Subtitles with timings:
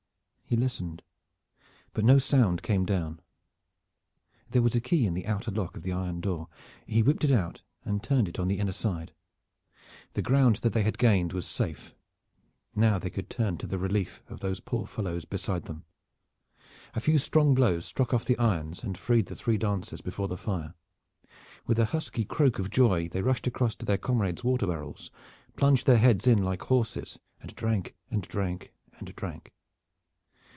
[0.51, 1.01] He listened,
[1.93, 3.21] but no sound came down.
[4.49, 6.49] There was a key in the outer lock of the iron door.
[6.85, 9.13] He whipped it out and turned it on the inner side.
[10.11, 11.95] The ground that they had gained was safe.
[12.75, 15.85] Now they could turn to the relief of these poor fellows beside them.
[16.95, 20.35] A few strong blows struck off the irons and freed the three dancers before the
[20.37, 20.73] fire.
[21.65, 25.11] With a husky croak of joy, they rushed across to their comrades' water barrels,
[25.55, 29.53] plunged their heads in like horses, and drank and drank and drank.